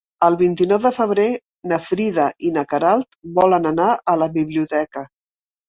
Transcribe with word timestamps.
El 0.27 0.35
vint-i-nou 0.37 0.79
de 0.85 0.91
febrer 0.95 1.25
na 1.73 1.79
Frida 1.89 2.25
i 2.49 2.51
na 2.57 2.65
Queralt 2.73 3.21
volen 3.39 3.73
anar 3.75 3.93
a 4.15 4.19
la 4.25 4.33
biblioteca. 4.43 5.09